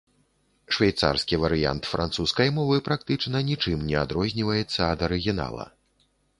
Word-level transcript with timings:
Швейцарскі 0.77 1.37
варыянт 1.43 1.83
французскай 1.91 2.49
мовы 2.57 2.81
практычна 2.89 3.37
нічым 3.53 3.87
не 3.93 4.03
адрозніваецца 4.03 4.91
ад 4.93 4.99
арыгінала. 5.09 5.73